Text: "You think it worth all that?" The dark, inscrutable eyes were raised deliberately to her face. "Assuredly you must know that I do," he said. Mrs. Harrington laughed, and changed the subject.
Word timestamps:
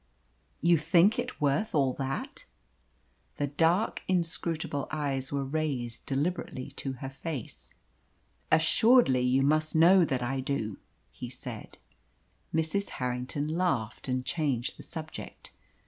"You 0.63 0.79
think 0.79 1.19
it 1.19 1.39
worth 1.39 1.75
all 1.75 1.93
that?" 1.93 2.45
The 3.37 3.45
dark, 3.45 4.01
inscrutable 4.07 4.87
eyes 4.89 5.31
were 5.31 5.43
raised 5.45 6.07
deliberately 6.07 6.71
to 6.77 6.93
her 6.93 7.09
face. 7.11 7.75
"Assuredly 8.51 9.21
you 9.21 9.43
must 9.43 9.75
know 9.75 10.03
that 10.03 10.23
I 10.23 10.39
do," 10.39 10.79
he 11.11 11.29
said. 11.29 11.77
Mrs. 12.51 12.89
Harrington 12.97 13.47
laughed, 13.49 14.07
and 14.07 14.25
changed 14.25 14.75
the 14.77 14.81
subject. 14.81 15.51